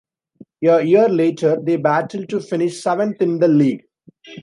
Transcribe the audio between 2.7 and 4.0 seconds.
seventh in the league.